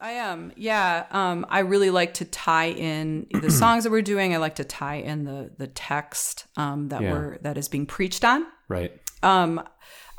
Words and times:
songs? 0.00 0.08
I 0.08 0.12
am. 0.12 0.52
Yeah. 0.56 1.06
Um, 1.10 1.46
I 1.48 1.60
really 1.60 1.90
like 1.90 2.14
to 2.14 2.24
tie 2.24 2.70
in 2.70 3.26
the 3.32 3.50
songs 3.62 3.84
that 3.84 3.90
we're 3.90 4.02
doing. 4.02 4.34
I 4.34 4.38
like 4.38 4.56
to 4.56 4.64
tie 4.64 4.96
in 4.96 5.24
the 5.24 5.50
the 5.58 5.66
text 5.66 6.46
um, 6.56 6.88
that 6.88 7.02
Yeah. 7.02 7.12
we're 7.12 7.38
that 7.38 7.56
is 7.58 7.68
being 7.68 7.86
preached 7.86 8.24
on. 8.24 8.44
Right. 8.68 8.92
Um, 9.22 9.62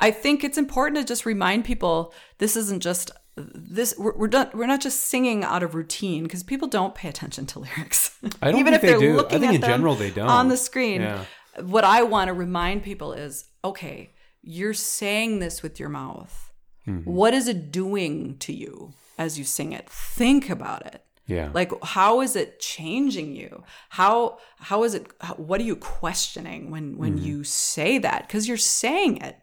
I 0.00 0.10
think 0.10 0.44
it's 0.44 0.58
important 0.58 0.98
to 0.98 1.04
just 1.04 1.26
remind 1.26 1.64
people 1.64 2.14
this 2.38 2.56
isn't 2.56 2.80
just 2.82 3.10
this. 3.36 3.94
We're 3.98 4.16
we're 4.16 4.28
not 4.28 4.54
we're 4.54 4.66
not 4.66 4.80
just 4.80 5.00
singing 5.04 5.44
out 5.44 5.62
of 5.62 5.74
routine 5.74 6.22
because 6.24 6.42
people 6.42 6.68
don't 6.68 6.94
pay 6.94 7.08
attention 7.08 7.46
to 7.46 7.58
lyrics. 7.60 8.16
I 8.42 8.50
don't 8.50 8.60
Even 8.60 8.72
think 8.72 8.76
if 8.76 8.80
they 8.82 8.88
they're 8.88 8.98
do. 9.00 9.12
I 9.12 9.16
looking 9.16 9.40
think 9.40 9.48
at 9.50 9.54
in 9.56 9.60
them 9.60 9.70
general 9.70 9.94
they 9.94 10.10
don't. 10.10 10.28
on 10.28 10.48
the 10.48 10.56
screen. 10.56 11.00
Yeah. 11.02 11.24
What 11.62 11.84
I 11.84 12.02
want 12.02 12.28
to 12.28 12.34
remind 12.34 12.82
people 12.82 13.12
is, 13.12 13.44
okay, 13.64 14.10
you're 14.42 14.74
saying 14.74 15.38
this 15.38 15.62
with 15.62 15.78
your 15.78 15.88
mouth. 15.88 16.52
Mm-hmm. 16.86 17.10
What 17.10 17.34
is 17.34 17.48
it 17.48 17.70
doing 17.72 18.36
to 18.38 18.52
you 18.52 18.92
as 19.18 19.38
you 19.38 19.44
sing 19.44 19.72
it? 19.72 19.88
Think 19.88 20.50
about 20.50 20.86
it. 20.86 21.02
Yeah. 21.26 21.50
Like 21.54 21.72
how 21.82 22.20
is 22.20 22.36
it 22.36 22.60
changing 22.60 23.34
you? 23.34 23.64
How 23.88 24.38
how 24.58 24.82
is 24.84 24.92
it 24.94 25.06
how, 25.20 25.34
what 25.34 25.60
are 25.60 25.64
you 25.64 25.76
questioning 25.76 26.70
when 26.70 26.98
when 26.98 27.16
Mm-hmm. 27.16 27.24
you 27.26 27.44
say 27.44 27.96
that 27.98 28.28
cuz 28.28 28.46
you're 28.46 28.56
saying 28.58 29.18
it. 29.22 29.36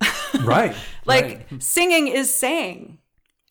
right. 0.42 0.74
Like 1.04 1.46
right. 1.50 1.62
singing 1.62 2.08
is 2.08 2.34
saying. 2.34 2.98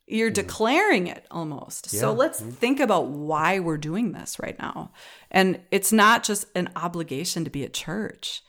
You're 0.08 0.31
declaring 0.31 1.06
it 1.06 1.28
almost. 1.30 1.88
So 1.92 2.12
let's 2.14 2.40
think 2.40 2.80
about 2.80 3.09
why 3.09 3.59
we're 3.59 3.78
doing 3.78 4.12
this 4.14 4.40
right 4.40 4.58
now. 4.58 4.92
And 5.30 5.59
it's 5.70 5.92
not 5.94 6.23
just 6.23 6.48
an 6.56 6.72
obligation 6.76 7.44
to 7.44 7.52
be 7.52 7.64
at 7.64 7.76
church, 7.76 8.42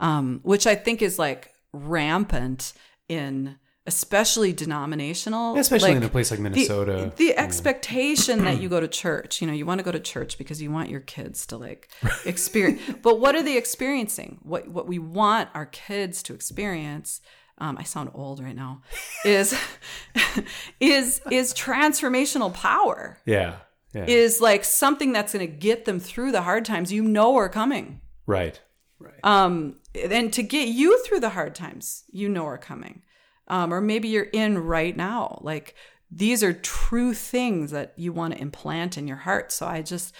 um, 0.00 0.40
which 0.44 0.66
I 0.66 0.74
think 0.74 1.02
is 1.02 1.18
like 1.18 1.52
rampant 1.74 2.72
in 3.08 3.56
especially 3.86 4.52
denominational, 4.52 5.58
especially 5.58 5.90
like, 5.90 5.96
in 5.98 6.02
a 6.02 6.08
place 6.08 6.30
like 6.30 6.38
the- 6.38 6.44
Minnesota. 6.44 7.12
The, 7.16 7.36
expectation 7.36 8.44
that 8.44 8.60
you 8.60 8.68
go 8.68 8.80
to 8.80 8.88
church, 8.88 9.40
you 9.40 9.46
know, 9.46 9.52
you 9.52 9.66
want 9.66 9.78
to 9.78 9.84
go 9.84 9.92
to 9.92 10.00
church 10.00 10.38
because 10.38 10.62
you 10.62 10.70
want 10.70 10.88
your 10.88 11.00
kids 11.00 11.46
to 11.48 11.58
like 11.58 11.88
experience. 12.24 12.80
but 13.02 13.20
what 13.20 13.34
are 13.34 13.42
they 13.42 13.56
experiencing? 13.58 14.38
What 14.42 14.68
what 14.68 14.86
we 14.86 14.98
want 14.98 15.50
our 15.54 15.66
kids 15.66 16.22
to 16.24 16.34
experience. 16.34 17.20
Um, 17.58 17.76
I 17.78 17.84
sound 17.84 18.10
old 18.14 18.40
right 18.42 18.56
now. 18.56 18.82
Is 19.24 19.56
is 20.80 21.20
is 21.30 21.52
transformational 21.54 22.52
power? 22.52 23.18
yeah. 23.26 23.56
Yeah. 23.94 24.06
Is 24.06 24.40
like 24.40 24.64
something 24.64 25.12
that's 25.12 25.34
going 25.34 25.46
to 25.46 25.52
get 25.52 25.84
them 25.84 26.00
through 26.00 26.32
the 26.32 26.42
hard 26.42 26.64
times 26.64 26.92
you 26.92 27.04
know 27.04 27.36
are 27.36 27.48
coming. 27.48 28.00
right. 28.26 28.60
Right. 28.98 29.20
Um, 29.22 29.76
and 30.10 30.32
to 30.32 30.42
get 30.42 30.68
you 30.68 31.02
through 31.04 31.20
the 31.20 31.30
hard 31.30 31.54
times 31.54 32.04
you 32.10 32.28
know 32.28 32.46
are 32.46 32.58
coming. 32.58 33.02
Um, 33.46 33.74
or 33.74 33.80
maybe 33.80 34.08
you're 34.08 34.24
in 34.24 34.58
right 34.58 34.96
now. 34.96 35.38
Like 35.42 35.74
these 36.10 36.42
are 36.42 36.52
true 36.52 37.12
things 37.12 37.70
that 37.72 37.92
you 37.96 38.12
want 38.12 38.34
to 38.34 38.40
implant 38.40 38.96
in 38.96 39.06
your 39.06 39.18
heart. 39.18 39.52
So 39.52 39.66
I 39.66 39.82
just, 39.82 40.14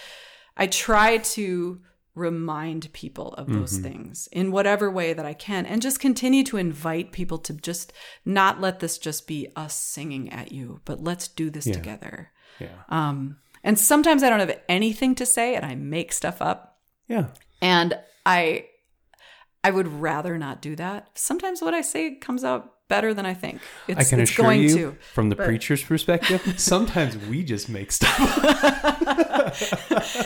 I 0.56 0.66
try 0.66 1.18
to 1.18 1.80
remind 2.14 2.92
people 2.92 3.34
of 3.34 3.48
those 3.52 3.78
things 3.78 4.28
in 4.30 4.52
whatever 4.52 4.88
way 4.88 5.12
that 5.12 5.26
I 5.26 5.34
can 5.34 5.66
and 5.66 5.82
just 5.82 5.98
continue 5.98 6.44
to 6.44 6.58
invite 6.58 7.10
people 7.10 7.38
to 7.38 7.52
just 7.54 7.92
not 8.24 8.60
let 8.60 8.78
this 8.78 8.98
just 8.98 9.26
be 9.26 9.48
us 9.56 9.74
singing 9.74 10.30
at 10.30 10.52
you, 10.52 10.80
but 10.84 11.02
let's 11.02 11.26
do 11.26 11.50
this 11.50 11.64
together. 11.64 12.30
yeah. 12.60 12.68
Um, 12.88 13.38
and 13.64 13.78
sometimes 13.78 14.22
I 14.22 14.30
don't 14.30 14.40
have 14.40 14.60
anything 14.68 15.14
to 15.16 15.26
say 15.26 15.56
and 15.56 15.64
I 15.64 15.74
make 15.74 16.12
stuff 16.12 16.40
up 16.40 16.74
yeah. 17.08 17.26
And 17.72 17.98
i 18.26 18.64
i 19.64 19.70
would 19.70 19.88
rather 19.88 20.36
not 20.38 20.60
do 20.62 20.76
that. 20.76 21.08
Sometimes 21.14 21.60
what 21.62 21.74
i 21.74 21.80
say 21.80 22.14
comes 22.26 22.44
out 22.44 22.70
better 22.88 23.14
than 23.14 23.24
i 23.26 23.34
think. 23.34 23.60
It's, 23.88 23.98
I 24.00 24.04
can 24.04 24.20
it's 24.20 24.30
assure 24.30 24.44
going 24.44 24.62
you, 24.62 24.76
to 24.76 24.96
from 25.14 25.28
the 25.30 25.36
but- 25.36 25.46
preacher's 25.46 25.82
perspective, 25.82 26.40
sometimes 26.72 27.16
we 27.30 27.42
just 27.42 27.68
make 27.68 27.90
stuff. 27.92 28.18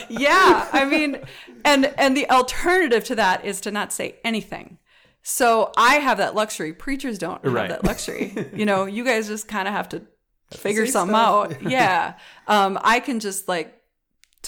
yeah 0.09 0.69
i 0.73 0.85
mean 0.85 1.19
and 1.65 1.87
and 1.99 2.17
the 2.17 2.29
alternative 2.31 3.05
to 3.05 3.15
that 3.15 3.45
is 3.45 3.61
to 3.63 3.71
not 3.71 3.93
say 3.93 4.17
anything. 4.25 4.79
So 5.23 5.73
i 5.77 5.97
have 5.97 6.19
that 6.19 6.35
luxury. 6.35 6.73
Preachers 6.73 7.19
don't 7.19 7.43
have 7.45 7.53
Right. 7.53 7.69
that 7.69 7.85
luxury. 7.85 8.33
You 8.55 8.67
know 8.67 8.87
you 8.87 9.05
guys 9.05 9.29
just 9.29 9.49
kind 9.49 9.69
of 9.69 9.75
have 9.75 9.89
to 9.91 10.03
figure 10.53 10.87
something 10.87 11.15
stuff. 11.15 11.53
out. 11.53 11.63
Yeah. 11.63 12.15
Um 12.47 12.79
i 12.83 13.01
can 13.01 13.21
just 13.21 13.49
like 13.49 13.75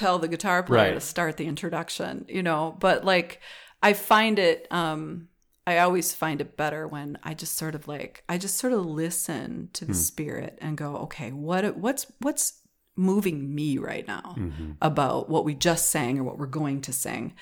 tell 0.01 0.19
the 0.19 0.29
guitar 0.35 0.63
player 0.63 0.83
Right. 0.89 0.95
to 0.95 1.01
start 1.15 1.37
the 1.37 1.47
introduction 1.55 2.13
you 2.37 2.43
know 2.49 2.63
but 2.87 2.99
like 3.05 3.31
i 3.89 3.93
find 3.93 4.37
it 4.39 4.67
um 4.71 5.29
i 5.67 5.75
always 5.85 6.09
find 6.23 6.41
it 6.41 6.57
better 6.57 6.83
when 6.95 7.09
i 7.23 7.33
just 7.43 7.55
sort 7.63 7.75
of 7.79 7.83
like 7.95 8.13
i 8.33 8.39
just 8.45 8.57
sort 8.63 8.73
of 8.73 8.83
listen 8.87 9.69
to 9.79 9.85
the 9.85 9.95
spirit 10.09 10.59
and 10.65 10.73
go 10.85 10.91
okay 11.07 11.31
what 11.33 11.63
what's 11.85 12.05
what's 12.27 12.47
moving 12.97 13.39
me 13.55 13.79
right 13.79 14.07
now 14.17 14.35
Mm-hmm. 14.39 14.73
about 14.83 15.31
what 15.33 15.45
we 15.49 15.55
just 15.55 15.85
sang 15.91 16.19
or 16.19 16.25
what 16.25 16.39
we're 16.39 16.59
going 16.63 16.81
to 16.83 16.93
sing 16.93 17.35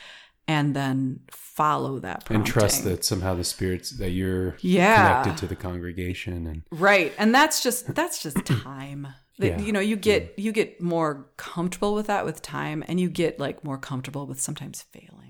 and 0.49 0.75
then 0.75 1.21
follow 1.31 1.99
that 2.01 2.29
and 2.31 2.45
trust 2.47 2.83
that 2.85 3.05
somehow 3.05 3.35
the 3.35 3.45
spirits 3.45 3.91
that 3.99 4.11
you're 4.11 4.57
Yeah. 4.61 5.23
connected 5.23 5.41
to 5.43 5.47
the 5.47 5.55
congregation 5.57 6.47
and 6.47 6.63
Right. 6.73 7.13
And 7.19 7.35
that's 7.35 7.63
just 7.63 7.95
that's 7.95 8.23
just 8.23 8.45
time. 8.47 9.07
That, 9.39 9.47
Yeah. 9.47 9.61
You 9.61 9.73
know, 9.73 9.81
you 9.81 9.95
get 9.97 10.37
you 10.39 10.51
get 10.51 10.81
more 10.81 11.27
comfortable 11.37 11.95
with 11.95 12.07
that 12.09 12.25
with 12.25 12.43
time 12.43 12.83
and 12.89 12.99
you 12.99 13.09
get 13.09 13.39
like 13.39 13.63
more 13.63 13.79
comfortable 13.79 14.27
with 14.27 14.41
sometimes 14.41 14.83
failing. 14.83 15.28